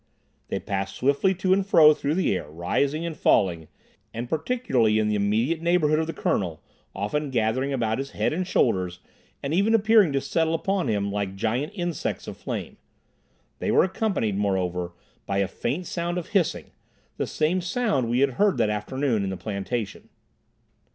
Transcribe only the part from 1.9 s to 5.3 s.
through the air, rising and falling, and particularly in the